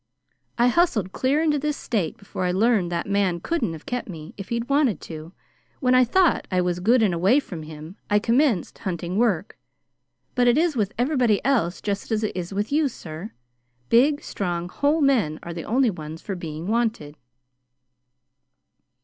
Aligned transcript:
I 0.57 0.67
hustled 0.69 1.11
clear 1.11 1.43
into 1.43 1.59
this 1.59 1.77
State 1.77 2.17
before 2.17 2.45
I 2.45 2.51
learned 2.51 2.91
that 2.91 3.05
man 3.05 3.39
couldn't 3.39 3.73
have 3.73 3.85
kept 3.85 4.09
me 4.09 4.33
if 4.35 4.49
he'd 4.49 4.67
wanted 4.67 4.99
to. 5.01 5.31
When 5.79 5.93
I 5.93 6.03
thought 6.05 6.47
I 6.49 6.59
was 6.59 6.79
good 6.79 7.03
and 7.03 7.13
away 7.13 7.39
from 7.39 7.61
him, 7.61 7.97
I 8.09 8.17
commenced 8.17 8.79
hunting 8.79 9.19
work, 9.19 9.59
but 10.33 10.47
it 10.47 10.57
is 10.57 10.75
with 10.75 10.91
everybody 10.97 11.39
else 11.45 11.81
just 11.81 12.11
as 12.11 12.23
it 12.23 12.35
is 12.35 12.51
with 12.51 12.71
you, 12.71 12.87
sir. 12.87 13.29
Big, 13.89 14.23
strong, 14.23 14.69
whole 14.69 15.01
men 15.01 15.37
are 15.43 15.53
the 15.53 15.65
only 15.65 15.91
ones 15.91 16.19
for 16.19 16.33
being 16.35 16.65
wanted." 16.65 17.15